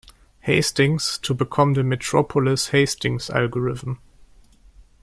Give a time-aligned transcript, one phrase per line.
[0.39, 3.99] Hastings to become the Metropolis-Hastings algorithm.